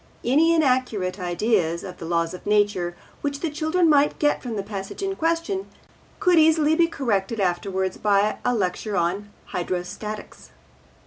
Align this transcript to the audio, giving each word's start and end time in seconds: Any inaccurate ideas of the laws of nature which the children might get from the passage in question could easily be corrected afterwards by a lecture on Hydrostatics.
Any 0.25 0.55
inaccurate 0.55 1.19
ideas 1.19 1.83
of 1.83 1.97
the 1.99 2.05
laws 2.07 2.33
of 2.33 2.47
nature 2.47 2.95
which 3.21 3.41
the 3.41 3.51
children 3.51 3.87
might 3.87 4.17
get 4.17 4.41
from 4.41 4.55
the 4.55 4.63
passage 4.63 5.03
in 5.03 5.15
question 5.15 5.67
could 6.19 6.39
easily 6.39 6.73
be 6.73 6.87
corrected 6.87 7.39
afterwards 7.39 7.97
by 7.97 8.37
a 8.43 8.55
lecture 8.55 8.97
on 8.97 9.29
Hydrostatics. 9.53 10.49